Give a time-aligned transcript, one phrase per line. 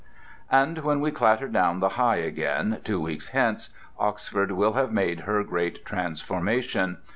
[0.49, 3.69] And when we clatter down the High again, two weeks hence,
[3.99, 6.97] Oxford will have made her great transformation.